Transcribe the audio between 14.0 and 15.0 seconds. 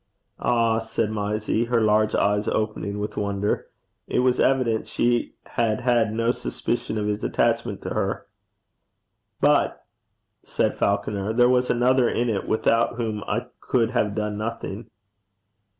done nothing.'